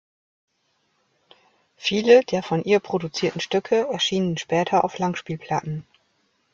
Viele 1.77 2.23
der 2.23 2.41
von 2.41 2.63
ihr 2.63 2.79
produzierten 2.79 3.39
Stücke 3.39 3.87
erschienen 3.91 4.35
später 4.39 4.83
auf 4.83 4.97
Langspielplatten. 4.97 5.85